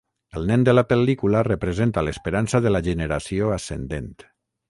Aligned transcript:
El 0.39 0.45
nen 0.51 0.61
de 0.67 0.73
la 0.73 0.83
pel·lícula 0.93 1.43
representa 1.49 2.03
l'esperança 2.07 2.63
de 2.67 2.73
la 2.75 2.83
generació 2.89 3.53
ascendent. 3.59 4.13